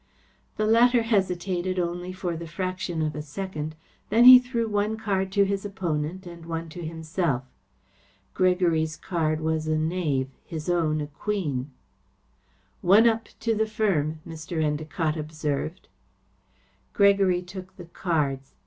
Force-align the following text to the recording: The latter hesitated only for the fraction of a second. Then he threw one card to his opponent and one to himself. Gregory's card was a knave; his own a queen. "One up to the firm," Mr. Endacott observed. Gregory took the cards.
The 0.57 0.65
latter 0.65 1.03
hesitated 1.03 1.77
only 1.77 2.11
for 2.11 2.35
the 2.35 2.47
fraction 2.47 3.03
of 3.03 3.13
a 3.13 3.21
second. 3.21 3.75
Then 4.09 4.23
he 4.23 4.39
threw 4.39 4.67
one 4.67 4.97
card 4.97 5.31
to 5.33 5.45
his 5.45 5.63
opponent 5.63 6.25
and 6.25 6.43
one 6.47 6.69
to 6.69 6.83
himself. 6.83 7.43
Gregory's 8.33 8.97
card 8.97 9.41
was 9.41 9.67
a 9.67 9.77
knave; 9.77 10.29
his 10.43 10.69
own 10.71 11.01
a 11.01 11.05
queen. 11.07 11.69
"One 12.81 13.07
up 13.07 13.27
to 13.41 13.53
the 13.53 13.67
firm," 13.67 14.21
Mr. 14.27 14.57
Endacott 14.57 15.15
observed. 15.17 15.87
Gregory 16.93 17.43
took 17.43 17.75
the 17.77 17.85
cards. 17.85 18.55